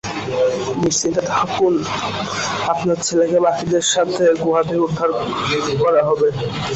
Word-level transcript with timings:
নিশ্চিন্তে 0.83 1.21
থাকুন, 1.33 1.73
আপনার 2.71 2.97
ছেলেকে 3.07 3.37
বাকিদের 3.45 3.83
সাথেই 3.93 4.33
গুহা 4.43 4.61
থেকে 4.67 4.81
উদ্ধার 4.87 5.09
করা 5.81 6.01
হবে। 6.09 6.27